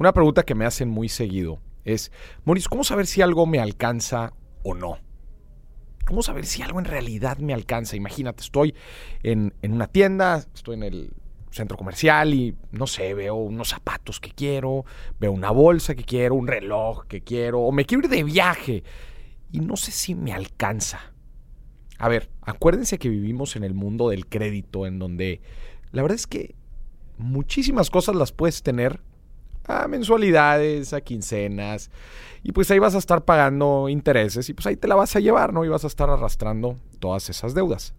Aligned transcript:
Una 0.00 0.14
pregunta 0.14 0.44
que 0.44 0.54
me 0.54 0.64
hacen 0.64 0.88
muy 0.88 1.10
seguido 1.10 1.60
es, 1.84 2.10
Moris, 2.46 2.68
¿cómo 2.68 2.84
saber 2.84 3.06
si 3.06 3.20
algo 3.20 3.44
me 3.44 3.60
alcanza 3.60 4.32
o 4.62 4.72
no? 4.72 4.96
¿Cómo 6.06 6.22
saber 6.22 6.46
si 6.46 6.62
algo 6.62 6.78
en 6.78 6.86
realidad 6.86 7.36
me 7.36 7.52
alcanza? 7.52 7.96
Imagínate, 7.96 8.42
estoy 8.42 8.74
en, 9.22 9.52
en 9.60 9.74
una 9.74 9.88
tienda, 9.88 10.38
estoy 10.54 10.76
en 10.76 10.84
el 10.84 11.12
centro 11.50 11.76
comercial 11.76 12.32
y 12.32 12.56
no 12.72 12.86
sé, 12.86 13.12
veo 13.12 13.34
unos 13.34 13.68
zapatos 13.68 14.20
que 14.20 14.30
quiero, 14.30 14.86
veo 15.18 15.32
una 15.32 15.50
bolsa 15.50 15.94
que 15.94 16.04
quiero, 16.04 16.34
un 16.34 16.46
reloj 16.46 17.04
que 17.06 17.20
quiero, 17.20 17.60
o 17.60 17.70
me 17.70 17.84
quiero 17.84 18.04
ir 18.04 18.10
de 18.10 18.24
viaje 18.24 18.84
y 19.52 19.60
no 19.60 19.76
sé 19.76 19.92
si 19.92 20.14
me 20.14 20.32
alcanza. 20.32 21.12
A 21.98 22.08
ver, 22.08 22.30
acuérdense 22.40 22.98
que 22.98 23.10
vivimos 23.10 23.54
en 23.54 23.64
el 23.64 23.74
mundo 23.74 24.08
del 24.08 24.26
crédito, 24.26 24.86
en 24.86 24.98
donde 24.98 25.42
la 25.92 26.00
verdad 26.00 26.16
es 26.16 26.26
que 26.26 26.54
muchísimas 27.18 27.90
cosas 27.90 28.16
las 28.16 28.32
puedes 28.32 28.62
tener 28.62 29.02
a 29.70 29.88
mensualidades, 29.88 30.92
a 30.92 31.00
quincenas, 31.00 31.90
y 32.42 32.52
pues 32.52 32.70
ahí 32.70 32.78
vas 32.78 32.94
a 32.94 32.98
estar 32.98 33.24
pagando 33.24 33.88
intereses 33.88 34.48
y 34.48 34.54
pues 34.54 34.66
ahí 34.66 34.76
te 34.76 34.88
la 34.88 34.94
vas 34.94 35.14
a 35.16 35.20
llevar, 35.20 35.52
¿no? 35.52 35.64
Y 35.64 35.68
vas 35.68 35.84
a 35.84 35.88
estar 35.88 36.08
arrastrando 36.08 36.76
todas 36.98 37.28
esas 37.28 37.54
deudas. 37.54 37.94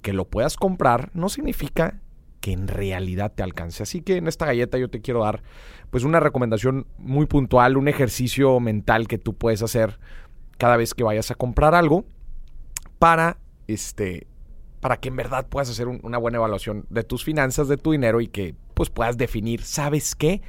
Que 0.00 0.12
lo 0.12 0.24
puedas 0.26 0.56
comprar 0.56 1.10
no 1.14 1.28
significa 1.28 2.00
que 2.40 2.52
en 2.52 2.68
realidad 2.68 3.32
te 3.34 3.42
alcance. 3.42 3.82
Así 3.82 4.02
que 4.02 4.16
en 4.16 4.26
esta 4.26 4.46
galleta 4.46 4.78
yo 4.78 4.90
te 4.90 5.00
quiero 5.00 5.22
dar 5.22 5.42
pues 5.90 6.04
una 6.04 6.20
recomendación 6.20 6.86
muy 6.98 7.26
puntual, 7.26 7.76
un 7.76 7.88
ejercicio 7.88 8.60
mental 8.60 9.08
que 9.08 9.18
tú 9.18 9.34
puedes 9.34 9.62
hacer 9.62 9.98
cada 10.58 10.76
vez 10.76 10.94
que 10.94 11.04
vayas 11.04 11.30
a 11.30 11.34
comprar 11.34 11.74
algo 11.74 12.04
para 12.98 13.38
este 13.66 14.26
para 14.80 14.98
que 14.98 15.08
en 15.08 15.16
verdad 15.16 15.46
puedas 15.48 15.70
hacer 15.70 15.88
una 15.88 16.18
buena 16.18 16.36
evaluación 16.36 16.84
de 16.90 17.02
tus 17.04 17.24
finanzas, 17.24 17.68
de 17.68 17.78
tu 17.78 17.92
dinero 17.92 18.20
y 18.20 18.28
que 18.28 18.54
pues 18.74 18.90
puedas 18.90 19.16
definir, 19.16 19.62
¿sabes 19.62 20.14
qué? 20.14 20.42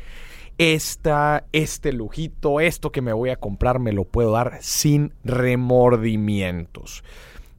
Esta, 0.58 1.45
este 1.52 1.91
lujito, 1.91 2.59
esto 2.59 2.91
que 2.91 3.02
me 3.02 3.14
voy 3.14 3.30
a 3.30 3.36
comprar 3.36 3.80
me 3.80 3.91
lo 3.91 4.05
puedo 4.05 4.32
dar 4.32 4.58
sin 4.61 5.14
remordimientos. 5.23 7.03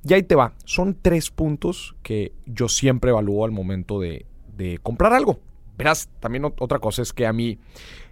Y 0.02 0.14
ahí 0.14 0.22
te 0.22 0.34
va. 0.34 0.54
Son 0.64 0.96
tres 1.00 1.30
puntos 1.30 1.96
que 2.02 2.32
yo 2.46 2.68
siempre 2.68 3.10
evalúo 3.10 3.44
al 3.44 3.50
momento 3.50 4.00
de, 4.00 4.24
de 4.56 4.78
comprar 4.78 5.12
algo. 5.12 5.40
Verás, 5.76 6.08
también 6.20 6.44
otra 6.44 6.78
cosa 6.78 7.02
es 7.02 7.12
que 7.12 7.26
a 7.26 7.32
mí, 7.32 7.58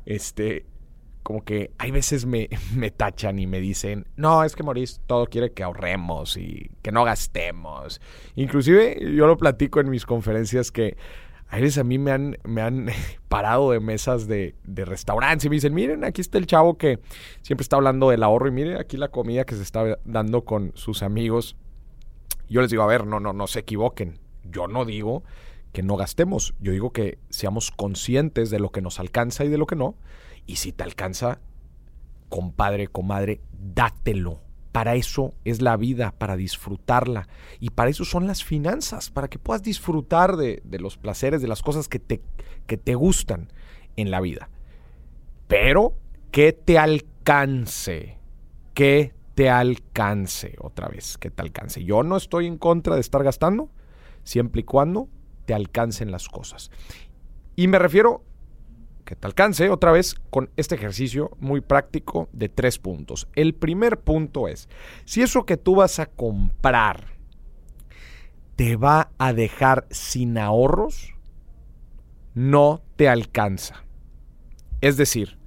este, 0.04 0.66
como 1.24 1.42
que 1.42 1.72
hay 1.78 1.90
veces 1.90 2.26
me, 2.26 2.48
tachan 2.96 3.40
y 3.40 3.48
me 3.48 3.58
dicen, 3.58 4.06
no, 4.16 4.44
es 4.44 4.54
que 4.54 4.62
Maurice 4.62 5.00
todo 5.08 5.26
quiere 5.26 5.52
que 5.52 5.64
ahorremos 5.64 6.36
y 6.36 6.70
que 6.82 6.92
no 6.92 7.02
gastemos. 7.02 8.00
Inclusive 8.36 8.96
yo 9.16 9.26
lo 9.26 9.36
platico 9.36 9.80
en 9.80 9.90
mis 9.90 10.06
conferencias 10.06 10.70
que 10.70 10.96
a 11.54 11.80
a 11.80 11.84
mí 11.84 11.98
me 11.98 12.10
han, 12.10 12.36
me 12.44 12.62
han 12.62 12.88
parado 13.28 13.70
de 13.70 13.80
mesas 13.80 14.26
de, 14.26 14.54
de 14.64 14.84
restaurantes 14.84 15.44
y 15.44 15.48
me 15.48 15.56
dicen, 15.56 15.74
miren, 15.74 16.04
aquí 16.04 16.20
está 16.20 16.38
el 16.38 16.46
chavo 16.46 16.76
que 16.78 17.00
siempre 17.42 17.62
está 17.62 17.76
hablando 17.76 18.10
del 18.10 18.22
ahorro 18.22 18.48
y 18.48 18.52
miren 18.52 18.76
aquí 18.76 18.96
la 18.96 19.08
comida 19.08 19.44
que 19.44 19.54
se 19.54 19.62
está 19.62 19.98
dando 20.04 20.44
con 20.44 20.72
sus 20.74 21.02
amigos. 21.02 21.56
Yo 22.48 22.60
les 22.60 22.70
digo, 22.70 22.82
a 22.82 22.86
ver, 22.86 23.06
no, 23.06 23.20
no, 23.20 23.32
no 23.32 23.46
se 23.46 23.60
equivoquen. 23.60 24.18
Yo 24.42 24.68
no 24.68 24.84
digo 24.84 25.24
que 25.72 25.82
no 25.82 25.96
gastemos. 25.96 26.54
Yo 26.60 26.72
digo 26.72 26.92
que 26.92 27.18
seamos 27.30 27.70
conscientes 27.70 28.50
de 28.50 28.60
lo 28.60 28.70
que 28.70 28.82
nos 28.82 29.00
alcanza 29.00 29.44
y 29.44 29.48
de 29.48 29.58
lo 29.58 29.66
que 29.66 29.76
no 29.76 29.96
y 30.46 30.56
si 30.56 30.72
te 30.72 30.84
alcanza, 30.84 31.40
compadre, 32.28 32.88
comadre, 32.88 33.40
dátelo. 33.52 34.40
Para 34.74 34.96
eso 34.96 35.34
es 35.44 35.62
la 35.62 35.76
vida, 35.76 36.12
para 36.18 36.34
disfrutarla. 36.34 37.28
Y 37.60 37.70
para 37.70 37.90
eso 37.90 38.04
son 38.04 38.26
las 38.26 38.42
finanzas, 38.42 39.08
para 39.08 39.28
que 39.28 39.38
puedas 39.38 39.62
disfrutar 39.62 40.36
de, 40.36 40.60
los 40.80 40.98
placeres, 40.98 41.40
de 41.40 41.46
las 41.46 41.62
cosas 41.62 41.86
que 41.86 42.00
te, 42.00 42.20
que 42.66 42.76
te 42.76 42.96
gustan 42.96 43.52
en 43.94 44.10
la 44.10 44.20
vida. 44.20 44.50
Pero 45.46 45.94
que 46.32 46.52
te 46.52 46.76
alcance, 46.76 48.18
que 48.74 49.14
te 49.36 49.48
alcance, 49.48 50.56
otra 50.60 50.88
vez, 50.88 51.18
que 51.18 51.30
te 51.30 51.42
alcance. 51.42 51.84
Yo 51.84 52.02
no 52.02 52.16
estoy 52.16 52.48
en 52.48 52.58
contra 52.58 52.96
de 52.96 53.00
estar 53.00 53.22
gastando, 53.22 53.70
siempre 54.24 54.62
y 54.62 54.64
cuando 54.64 55.08
te 55.44 55.54
alcancen 55.54 56.10
las 56.10 56.26
cosas. 56.28 56.72
Y 57.54 57.68
me 57.68 57.78
refiero 57.78 58.24
que 59.04 59.16
te 59.16 59.26
alcance 59.26 59.70
otra 59.70 59.92
vez 59.92 60.16
con 60.30 60.50
este 60.56 60.74
ejercicio 60.74 61.30
muy 61.38 61.60
práctico 61.60 62.28
de 62.32 62.48
tres 62.48 62.78
puntos. 62.78 63.28
El 63.34 63.54
primer 63.54 64.00
punto 64.00 64.48
es, 64.48 64.68
si 65.04 65.22
eso 65.22 65.44
que 65.44 65.56
tú 65.56 65.76
vas 65.76 65.98
a 65.98 66.06
comprar 66.06 67.14
te 68.56 68.76
va 68.76 69.10
a 69.18 69.32
dejar 69.32 69.86
sin 69.90 70.38
ahorros, 70.38 71.14
no 72.34 72.82
te 72.96 73.08
alcanza. 73.08 73.84
Es 74.80 74.96
decir, 74.96 75.38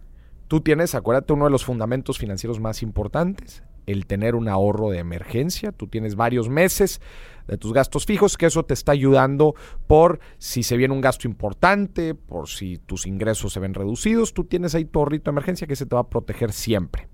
tú 0.48 0.62
tienes, 0.62 0.96
acuérdate, 0.96 1.34
uno 1.34 1.46
de 1.46 1.52
los 1.52 1.66
fundamentos 1.66 2.18
financieros 2.18 2.60
más 2.60 2.82
importantes, 2.82 3.64
el 3.88 4.06
tener 4.06 4.36
un 4.36 4.48
ahorro 4.48 4.92
de 4.92 5.00
emergencia. 5.00 5.72
Tú 5.72 5.88
tienes 5.88 6.16
varios 6.16 6.50
meses 6.50 7.02
de 7.48 7.58
tus 7.58 7.74
gastos 7.74 8.06
fijos, 8.06 8.38
que 8.38 8.46
eso 8.46 8.64
te 8.64 8.74
está 8.74 8.92
ayudando 8.92 9.56
por 9.88 10.20
si 10.38 10.62
se 10.62 10.78
viene 10.78 10.94
un 10.94 11.02
gasto 11.02 11.28
importante, 11.28 12.14
por 12.14 12.50
si 12.50 12.78
tus 12.78 13.08
ingresos 13.08 13.54
se 13.54 13.60
ven 13.60 13.74
reducidos, 13.74 14.34
tú 14.34 14.44
tienes 14.44 14.76
ahí 14.76 14.86
tu 14.86 15.00
ahorrito 15.00 15.32
de 15.32 15.36
emergencia 15.36 15.66
que 15.66 15.76
se 15.76 15.86
te 15.86 15.96
va 15.96 16.02
a 16.02 16.10
proteger 16.10 16.52
siempre. 16.52 17.08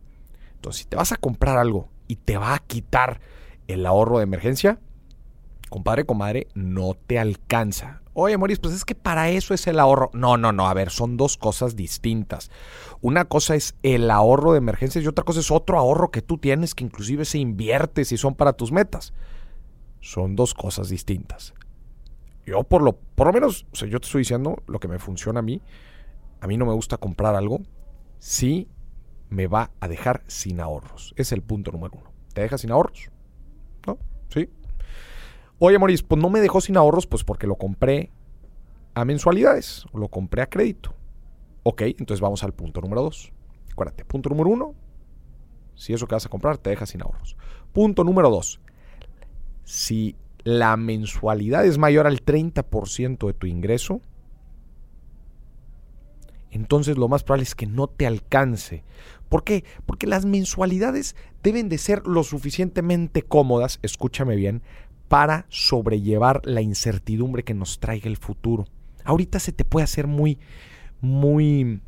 Entonces, 0.55 0.81
si 0.81 0.89
te 0.89 0.95
vas 0.95 1.11
a 1.11 1.17
comprar 1.17 1.57
algo 1.57 1.89
y 2.07 2.15
te 2.15 2.37
va 2.37 2.55
a 2.55 2.59
quitar 2.59 3.21
el 3.67 3.85
ahorro 3.85 4.17
de 4.17 4.23
emergencia, 4.23 4.79
compadre, 5.73 6.05
comadre, 6.05 6.47
no 6.53 6.93
te 6.93 7.17
alcanza. 7.17 8.03
Oye, 8.13 8.37
Moris, 8.37 8.59
pues 8.59 8.75
es 8.75 8.85
que 8.85 8.93
para 8.93 9.31
eso 9.31 9.55
es 9.55 9.65
el 9.65 9.79
ahorro. 9.79 10.11
No, 10.13 10.37
no, 10.37 10.51
no, 10.51 10.67
a 10.67 10.73
ver, 10.75 10.91
son 10.91 11.17
dos 11.17 11.35
cosas 11.35 11.75
distintas. 11.75 12.51
Una 13.01 13.25
cosa 13.25 13.55
es 13.55 13.73
el 13.81 14.11
ahorro 14.11 14.51
de 14.51 14.59
emergencias 14.59 15.03
y 15.03 15.07
otra 15.07 15.25
cosa 15.25 15.39
es 15.39 15.49
otro 15.49 15.79
ahorro 15.79 16.11
que 16.11 16.21
tú 16.21 16.37
tienes 16.37 16.75
que 16.75 16.83
inclusive 16.83 17.25
se 17.25 17.39
invierte 17.39 18.05
si 18.05 18.17
son 18.17 18.35
para 18.35 18.53
tus 18.53 18.71
metas. 18.71 19.13
Son 19.99 20.35
dos 20.35 20.53
cosas 20.53 20.89
distintas. 20.89 21.55
Yo 22.45 22.63
por 22.63 22.83
lo, 22.83 22.93
por 22.93 23.25
lo 23.25 23.33
menos, 23.33 23.65
o 23.73 23.75
sea, 23.75 23.87
yo 23.87 23.99
te 23.99 24.05
estoy 24.05 24.19
diciendo 24.19 24.61
lo 24.67 24.79
que 24.79 24.87
me 24.87 24.99
funciona 24.99 25.39
a 25.39 25.43
mí. 25.43 25.59
A 26.39 26.45
mí 26.45 26.55
no 26.55 26.67
me 26.67 26.73
gusta 26.73 26.97
comprar 26.97 27.35
algo 27.35 27.61
si 28.19 28.67
me 29.29 29.47
va 29.47 29.71
a 29.79 29.87
dejar 29.87 30.23
sin 30.27 30.59
ahorros. 30.59 31.15
Es 31.17 31.31
el 31.31 31.41
punto 31.41 31.71
número 31.71 31.97
uno. 31.97 32.11
¿Te 32.31 32.41
deja 32.41 32.59
sin 32.59 32.69
ahorros? 32.69 33.09
Oye, 35.65 35.79
Moris, 35.79 36.03
pues 36.03 36.21
no 36.21 36.29
me 36.29 36.41
dejó 36.41 36.59
sin 36.59 36.75
ahorros, 36.75 37.07
pues 37.07 37.23
porque 37.23 37.47
lo 37.47 37.55
compré 37.55 38.11
a 38.95 39.05
mensualidades, 39.05 39.85
o 39.93 39.97
lo 39.97 40.09
compré 40.09 40.41
a 40.41 40.49
crédito. 40.49 40.93
Ok, 41.63 41.83
entonces 41.83 42.19
vamos 42.19 42.43
al 42.43 42.51
punto 42.51 42.81
número 42.81 43.03
dos. 43.03 43.31
Acuérdate, 43.71 44.03
punto 44.03 44.27
número 44.27 44.49
uno, 44.49 44.75
si 45.73 45.93
eso 45.93 46.05
que 46.05 46.15
vas 46.15 46.25
a 46.25 46.29
comprar 46.29 46.57
te 46.57 46.69
deja 46.69 46.85
sin 46.85 47.01
ahorros. 47.01 47.37
Punto 47.71 48.03
número 48.03 48.29
dos, 48.29 48.59
si 49.63 50.17
la 50.43 50.75
mensualidad 50.75 51.65
es 51.65 51.77
mayor 51.77 52.07
al 52.07 52.25
30% 52.25 53.25
de 53.25 53.33
tu 53.33 53.47
ingreso, 53.47 54.01
entonces 56.51 56.97
lo 56.97 57.07
más 57.07 57.23
probable 57.23 57.43
es 57.43 57.55
que 57.55 57.67
no 57.67 57.87
te 57.87 58.05
alcance. 58.05 58.83
¿Por 59.29 59.45
qué? 59.45 59.63
Porque 59.85 60.07
las 60.07 60.25
mensualidades 60.25 61.15
deben 61.41 61.69
de 61.69 61.77
ser 61.77 62.05
lo 62.05 62.23
suficientemente 62.23 63.21
cómodas, 63.21 63.79
escúchame 63.81 64.35
bien, 64.35 64.61
para 65.13 65.45
sobrellevar 65.49 66.41
la 66.43 66.61
incertidumbre 66.61 67.43
que 67.43 67.53
nos 67.53 67.77
traiga 67.77 68.09
el 68.09 68.17
futuro. 68.17 68.65
Ahorita 69.03 69.39
se 69.39 69.51
te 69.51 69.63
puede 69.63 69.83
hacer 69.83 70.07
muy, 70.07 70.39
muy, 71.01 71.81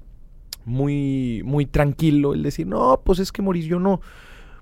muy, 0.64 1.42
muy 1.44 1.66
tranquilo 1.66 2.36
el 2.36 2.44
decir, 2.44 2.68
no, 2.68 3.02
pues 3.04 3.18
es 3.18 3.32
que 3.32 3.42
Moris, 3.42 3.66
yo 3.66 3.80
no, 3.80 4.00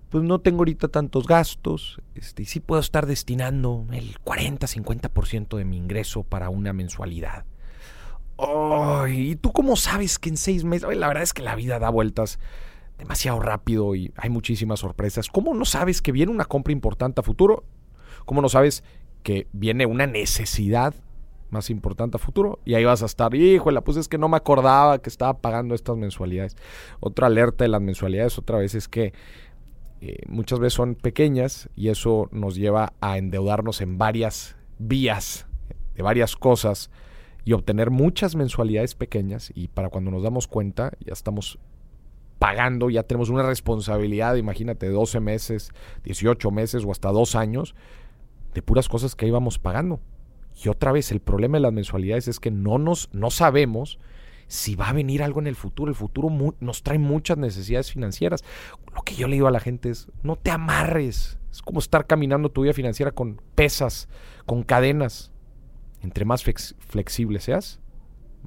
pues 0.08 0.24
no 0.24 0.40
tengo 0.40 0.60
ahorita 0.60 0.88
tantos 0.88 1.28
gastos, 1.28 2.02
este, 2.16 2.44
y 2.44 2.46
sí 2.46 2.62
puedo 2.62 2.80
estar 2.80 3.06
destinando 3.06 3.86
el 3.92 4.18
40, 4.20 4.66
50% 4.66 5.58
de 5.58 5.66
mi 5.66 5.76
ingreso 5.76 6.24
para 6.24 6.50
una 6.50 6.72
mensualidad. 6.72 7.44
¿Y 9.10 9.36
tú 9.36 9.52
cómo 9.52 9.76
sabes 9.76 10.20
que 10.20 10.30
en 10.30 10.38
seis 10.38 10.64
meses, 10.64 10.88
la 10.96 11.10
verdad 11.10 11.24
es 11.24 11.34
que 11.34 11.42
la 11.42 11.58
vida 11.58 11.80
da 11.80 11.90
vueltas 11.90 12.40
demasiado 12.98 13.42
rápido 13.42 13.94
y 13.94 14.14
hay 14.16 14.30
muchísimas 14.30 14.80
sorpresas. 14.80 15.28
¿Cómo 15.28 15.54
no 15.54 15.66
sabes 15.66 16.02
que 16.02 16.14
viene 16.14 16.32
una 16.32 16.46
compra 16.46 16.72
importante 16.72 17.20
a 17.20 17.24
futuro? 17.24 17.66
¿Cómo 18.26 18.42
no 18.42 18.50
sabes 18.50 18.84
que 19.24 19.48
viene 19.54 19.86
una 19.86 20.08
necesidad 20.08 20.94
más 21.50 21.70
importante 21.70 22.18
a 22.18 22.20
futuro? 22.20 22.60
Y 22.66 22.74
ahí 22.74 22.84
vas 22.84 23.04
a 23.04 23.06
estar, 23.06 23.34
híjole, 23.36 23.82
pues 23.82 23.98
es 23.98 24.08
que 24.08 24.18
no 24.18 24.28
me 24.28 24.38
acordaba 24.38 25.00
que 25.00 25.10
estaba 25.10 25.38
pagando 25.40 25.76
estas 25.76 25.98
mensualidades. 25.98 26.56
Otra 27.00 27.28
alerta 27.28 27.64
de 27.64 27.70
las 27.70 27.82
mensualidades 27.82 28.38
otra 28.38 28.58
vez 28.58 28.76
es 28.76 28.88
que 28.88 29.14
eh, 30.02 30.18
muchas 30.28 30.60
veces 30.60 30.74
son 30.74 30.96
pequeñas 30.96 31.70
y 31.76 31.88
eso 31.88 32.28
nos 32.32 32.56
lleva 32.56 32.94
a 33.00 33.18
endeudarnos 33.18 33.80
en 33.80 33.98
varias 33.98 34.58
vías, 34.78 35.48
de 35.96 36.04
varias 36.04 36.36
cosas 36.36 36.92
y 37.46 37.54
obtener 37.54 37.90
muchas 37.90 38.36
mensualidades 38.36 38.96
pequeñas 38.96 39.52
y 39.56 39.70
para 39.70 39.90
cuando 39.90 40.12
nos 40.12 40.24
damos 40.24 40.48
cuenta 40.48 40.92
ya 41.00 41.14
estamos 41.14 41.60
pagando, 42.40 42.90
ya 42.90 43.04
tenemos 43.04 43.30
una 43.30 43.44
responsabilidad, 43.44 44.36
imagínate, 44.36 44.90
12 44.90 45.22
meses, 45.22 45.72
18 46.04 46.52
meses 46.52 46.84
o 46.84 46.92
hasta 46.92 47.10
dos 47.10 47.36
años 47.36 47.74
de 48.54 48.62
puras 48.62 48.90
cosas 48.90 49.16
que 49.16 49.28
íbamos 49.28 49.60
pagando. 49.60 50.00
Y 50.64 50.70
otra 50.70 50.92
vez, 50.92 51.12
el 51.12 51.20
problema 51.20 51.58
de 51.58 51.62
las 51.62 51.74
mensualidades 51.74 52.28
es 52.28 52.40
que 52.40 52.52
no 52.52 52.78
nos 52.78 53.10
no 53.14 53.32
sabemos 53.32 54.00
si 54.48 54.76
va 54.76 54.90
a 54.90 54.94
venir 54.94 55.24
algo 55.24 55.40
en 55.40 55.48
el 55.48 55.56
futuro. 55.56 55.90
El 55.90 55.96
futuro 55.96 56.30
nos 56.60 56.84
trae 56.84 57.00
muchas 57.00 57.38
necesidades 57.38 57.92
financieras. 57.92 58.44
Lo 58.94 59.02
que 59.02 59.16
yo 59.16 59.28
le 59.28 59.36
digo 59.36 59.48
a 59.48 59.52
la 59.52 59.60
gente 59.60 59.90
es, 59.90 60.12
no 60.22 60.36
te 60.36 60.52
amarres. 60.52 61.40
Es 61.52 61.62
como 61.62 61.80
estar 61.80 62.06
caminando 62.06 62.50
tu 62.50 62.62
vida 62.62 62.74
financiera 62.74 63.12
con 63.12 63.42
pesas, 63.56 64.08
con 64.46 64.64
cadenas. 64.64 65.32
Entre 66.02 66.26
más 66.26 66.44
flexible 66.44 67.40
seas, 67.40 67.80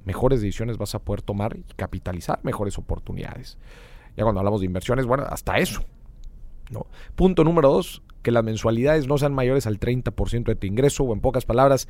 mejores 0.04 0.40
decisiones 0.42 0.76
vas 0.76 0.94
a 0.94 0.98
poder 0.98 1.22
tomar 1.22 1.56
y 1.56 1.64
capitalizar 1.74 2.38
mejores 2.42 2.78
oportunidades. 2.78 3.58
Ya 4.16 4.24
cuando 4.24 4.40
hablamos 4.40 4.60
de 4.60 4.66
inversiones, 4.66 5.06
bueno, 5.06 5.24
hasta 5.28 5.56
eso. 5.56 5.84
¿No? 6.70 6.86
Punto 7.14 7.44
número 7.44 7.70
dos, 7.70 8.02
que 8.22 8.30
las 8.30 8.44
mensualidades 8.44 9.06
no 9.06 9.18
sean 9.18 9.34
mayores 9.34 9.66
al 9.66 9.78
30% 9.78 10.44
de 10.44 10.56
tu 10.56 10.66
ingreso 10.66 11.04
o 11.04 11.12
en 11.12 11.20
pocas 11.20 11.44
palabras, 11.44 11.88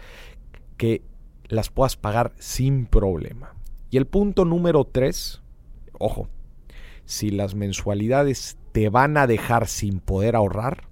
que 0.76 1.02
las 1.48 1.70
puedas 1.70 1.96
pagar 1.96 2.32
sin 2.38 2.86
problema. 2.86 3.54
Y 3.90 3.96
el 3.96 4.06
punto 4.06 4.44
número 4.44 4.84
tres, 4.84 5.42
ojo, 5.98 6.28
si 7.04 7.30
las 7.30 7.54
mensualidades 7.54 8.58
te 8.72 8.88
van 8.90 9.16
a 9.16 9.26
dejar 9.26 9.68
sin 9.68 10.00
poder 10.00 10.36
ahorrar, 10.36 10.88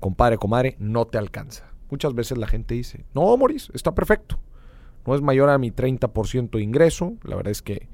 compadre, 0.00 0.36
comadre, 0.36 0.76
no 0.78 1.06
te 1.06 1.18
alcanza. 1.18 1.72
Muchas 1.90 2.14
veces 2.14 2.36
la 2.36 2.48
gente 2.48 2.74
dice, 2.74 3.04
no, 3.14 3.36
Moris, 3.36 3.70
está 3.74 3.94
perfecto. 3.94 4.38
No 5.06 5.14
es 5.14 5.22
mayor 5.22 5.48
a 5.50 5.58
mi 5.58 5.70
30% 5.70 6.50
de 6.50 6.62
ingreso. 6.62 7.14
La 7.22 7.36
verdad 7.36 7.50
es 7.50 7.62
que 7.62 7.88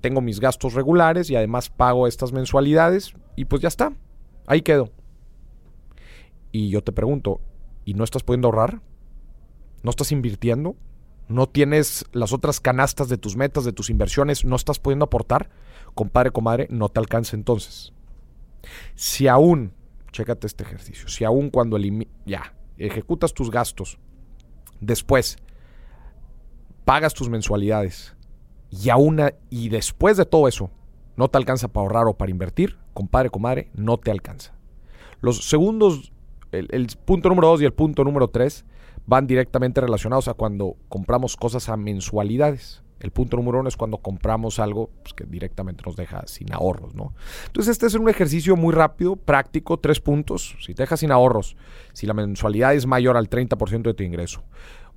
tengo 0.00 0.20
mis 0.20 0.40
gastos 0.40 0.74
regulares 0.74 1.30
y 1.30 1.36
además 1.36 1.70
pago 1.70 2.06
estas 2.06 2.32
mensualidades 2.32 3.14
y 3.36 3.46
pues 3.46 3.62
ya 3.62 3.68
está. 3.68 3.92
Ahí 4.46 4.62
quedo. 4.62 4.90
Y 6.52 6.68
yo 6.68 6.82
te 6.82 6.92
pregunto, 6.92 7.40
¿y 7.84 7.94
no 7.94 8.04
estás 8.04 8.22
pudiendo 8.22 8.48
ahorrar? 8.48 8.80
¿No 9.82 9.90
estás 9.90 10.12
invirtiendo? 10.12 10.76
¿No 11.28 11.48
tienes 11.48 12.04
las 12.12 12.32
otras 12.32 12.60
canastas 12.60 13.08
de 13.08 13.16
tus 13.16 13.36
metas, 13.36 13.64
de 13.64 13.72
tus 13.72 13.90
inversiones? 13.90 14.44
¿No 14.44 14.56
estás 14.56 14.78
pudiendo 14.78 15.06
aportar? 15.06 15.50
Compadre, 15.94 16.30
comadre, 16.30 16.66
no 16.70 16.90
te 16.90 17.00
alcanza 17.00 17.36
entonces. 17.36 17.92
Si 18.94 19.28
aún, 19.28 19.72
chécate 20.12 20.46
este 20.46 20.64
ejercicio, 20.64 21.08
si 21.08 21.24
aún 21.24 21.50
cuando 21.50 21.78
ya 22.26 22.54
ejecutas 22.76 23.34
tus 23.34 23.50
gastos, 23.50 23.98
después 24.80 25.38
pagas 26.84 27.14
tus 27.14 27.28
mensualidades 27.28 28.13
y 28.82 28.90
aún 28.90 29.20
y 29.50 29.68
después 29.68 30.16
de 30.16 30.24
todo 30.24 30.48
eso 30.48 30.70
no 31.16 31.28
te 31.28 31.38
alcanza 31.38 31.68
para 31.68 31.82
ahorrar 31.82 32.06
o 32.06 32.14
para 32.14 32.30
invertir, 32.30 32.76
compadre, 32.92 33.30
comadre, 33.30 33.70
no 33.74 33.98
te 33.98 34.10
alcanza. 34.10 34.52
Los 35.20 35.48
segundos, 35.48 36.12
el, 36.52 36.86
punto 37.04 37.28
número 37.28 37.48
dos 37.48 37.62
y 37.62 37.64
el 37.64 37.72
punto 37.72 38.04
número 38.04 38.28
tres 38.28 38.64
van 39.06 39.26
directamente 39.26 39.80
relacionados 39.80 40.28
a 40.28 40.34
cuando 40.34 40.76
compramos 40.88 41.36
cosas 41.36 41.68
a 41.68 41.76
mensualidades. 41.76 42.82
El 43.00 43.10
punto 43.10 43.36
número 43.36 43.60
uno 43.60 43.68
es 43.68 43.76
cuando 43.76 43.98
compramos 43.98 44.58
algo 44.58 44.90
pues, 45.02 45.12
que 45.12 45.24
directamente 45.24 45.82
nos 45.84 45.94
deja 45.94 46.26
sin 46.26 46.52
ahorros, 46.54 46.94
¿no? 46.94 47.12
Entonces 47.46 47.72
este 47.72 47.86
es 47.86 47.94
un 47.94 48.08
ejercicio 48.08 48.56
muy 48.56 48.72
rápido, 48.72 49.16
práctico, 49.16 49.78
tres 49.78 50.00
puntos. 50.00 50.56
Si 50.60 50.74
te 50.74 50.84
dejas 50.84 51.00
sin 51.00 51.12
ahorros, 51.12 51.56
si 51.92 52.06
la 52.06 52.14
mensualidad 52.14 52.74
es 52.74 52.86
mayor 52.86 53.16
al 53.16 53.28
30% 53.28 53.82
de 53.82 53.94
tu 53.94 54.04
ingreso, 54.04 54.42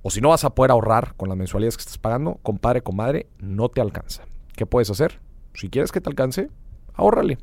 o 0.02 0.10
si 0.10 0.20
no 0.20 0.30
vas 0.30 0.44
a 0.44 0.54
poder 0.54 0.70
ahorrar 0.70 1.14
con 1.16 1.28
las 1.28 1.38
mensualidades 1.38 1.76
que 1.76 1.82
estás 1.82 1.98
pagando, 1.98 2.38
compadre, 2.42 2.82
comadre, 2.82 3.28
no 3.38 3.68
te 3.68 3.80
alcanza. 3.80 4.24
¿Qué 4.54 4.66
puedes 4.66 4.90
hacer? 4.90 5.20
Si 5.54 5.70
quieres 5.70 5.92
que 5.92 6.00
te 6.00 6.08
alcance, 6.08 6.50
ahórrale. 6.94 7.38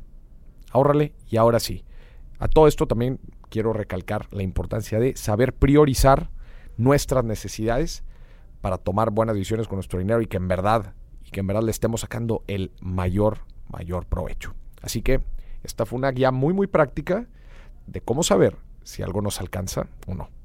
Ahórrale 0.70 1.14
y 1.28 1.36
ahora 1.36 1.60
sí. 1.60 1.84
A 2.38 2.48
todo 2.48 2.66
esto 2.66 2.86
también 2.86 3.20
quiero 3.48 3.72
recalcar 3.72 4.26
la 4.32 4.42
importancia 4.42 4.98
de 4.98 5.16
saber 5.16 5.54
priorizar 5.54 6.30
nuestras 6.76 7.24
necesidades 7.24 8.04
para 8.60 8.78
tomar 8.78 9.10
buenas 9.10 9.34
decisiones 9.36 9.68
con 9.68 9.76
nuestro 9.76 9.98
dinero 9.98 10.20
y 10.20 10.26
que 10.26 10.36
en 10.36 10.48
verdad 10.48 10.94
y 11.24 11.30
que 11.30 11.40
en 11.40 11.46
verdad 11.46 11.62
le 11.62 11.70
estemos 11.70 12.02
sacando 12.02 12.42
el 12.46 12.72
mayor 12.80 13.38
mayor 13.68 14.06
provecho. 14.06 14.54
Así 14.82 15.02
que 15.02 15.20
esta 15.62 15.86
fue 15.86 15.98
una 15.98 16.10
guía 16.10 16.30
muy 16.30 16.54
muy 16.54 16.66
práctica 16.66 17.26
de 17.86 18.00
cómo 18.00 18.22
saber 18.22 18.56
si 18.82 19.02
algo 19.02 19.22
nos 19.22 19.40
alcanza 19.40 19.88
o 20.06 20.14
no. 20.14 20.35